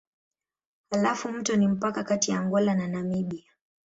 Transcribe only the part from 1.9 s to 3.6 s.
kati ya Angola na Namibia.